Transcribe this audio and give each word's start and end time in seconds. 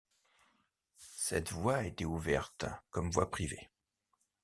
Cette 0.97 1.51
voie 1.51 1.75
a 1.75 1.83
été 1.83 2.05
ouverte, 2.05 2.65
comme 2.89 3.11
voie 3.11 3.29
privée. 3.29 3.69